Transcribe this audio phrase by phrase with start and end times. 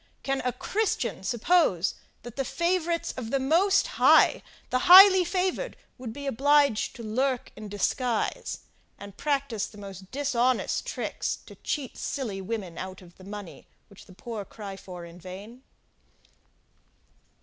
[0.23, 1.93] Can a Christian suppose,
[2.23, 7.51] that the favourites of the most High, the highly favoured would be obliged to lurk
[7.55, 8.61] in disguise,
[8.97, 14.07] and practise the most dishonest tricks to cheat silly women out of the money, which
[14.07, 15.61] the poor cry for in vain?